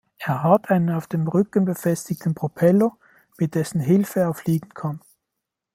Er 0.17 0.41
hat 0.41 0.71
einen 0.71 0.89
auf 0.95 1.05
dem 1.05 1.27
Rücken 1.27 1.63
befestigten 1.65 2.33
Propeller, 2.33 2.97
mit 3.37 3.53
dessen 3.53 3.79
Hilfe 3.79 4.21
er 4.21 4.33
fliegen 4.33 4.69
kann. 4.73 4.99